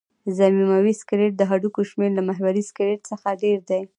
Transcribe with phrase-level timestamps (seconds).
[0.37, 3.81] ضمیموي سکلېټ د هډوکو شمېر له محوري سکلېټ څخه ډېر دی.